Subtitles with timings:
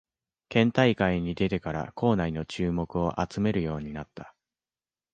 [0.49, 4.33] 県大会に出てから校内の注目を集めるようになった